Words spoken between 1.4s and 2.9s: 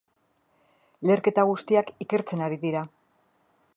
guztiak ikertzen ari dira.